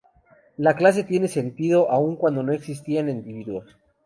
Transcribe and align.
La 0.57 0.75
clase 0.75 1.03
tiene 1.03 1.27
sentido 1.27 1.91
aun 1.91 2.15
cuando 2.15 2.41
no 2.41 2.53
existan 2.53 3.07
individuos. 3.07 3.77